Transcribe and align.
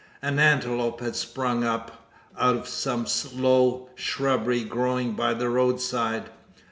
An 0.19 0.39
antelope 0.39 0.99
had 0.99 1.15
sprung 1.15 1.63
up, 1.63 2.07
out 2.35 2.55
of 2.55 2.67
some 2.67 3.05
low 3.35 3.87
shrubbery 3.93 4.63
growing 4.63 5.11
by 5.13 5.35
the 5.35 5.47
roadside. 5.47 6.31